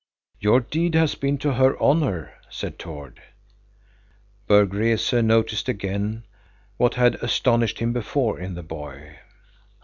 "Your 0.39 0.61
deed 0.61 0.95
had 0.95 1.19
been 1.19 1.37
to 1.37 1.53
her 1.53 1.79
honor," 1.79 2.33
said 2.49 2.79
Tord. 2.79 3.21
Berg 4.47 4.73
Rese 4.73 5.13
noticed 5.21 5.69
again 5.69 6.23
what 6.77 6.95
had 6.95 7.21
astonished 7.21 7.77
him 7.77 7.93
before 7.93 8.39
in 8.39 8.55
the 8.55 8.63
boy. 8.63 9.19